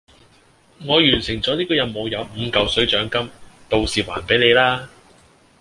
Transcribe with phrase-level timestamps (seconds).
[0.79, 3.29] 我完成咗呢個任務有五嚿水獎金，
[3.69, 4.89] 到時還俾你啦